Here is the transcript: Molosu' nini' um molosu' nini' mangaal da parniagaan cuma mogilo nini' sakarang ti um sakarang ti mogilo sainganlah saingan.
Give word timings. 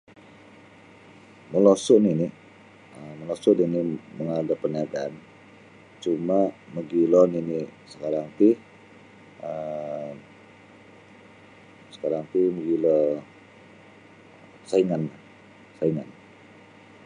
Molosu' 1.51 2.01
nini' 2.05 2.35
um 2.97 3.17
molosu' 3.19 3.57
nini' 3.57 4.01
mangaal 4.17 4.45
da 4.47 4.55
parniagaan 4.61 5.13
cuma 6.03 6.39
mogilo 6.73 7.21
nini' 7.33 7.61
sakarang 7.91 8.29
ti 8.37 8.49
um 9.51 10.15
sakarang 11.93 12.25
ti 12.31 12.41
mogilo 12.55 12.95
sainganlah 14.69 15.21
saingan. 15.77 16.09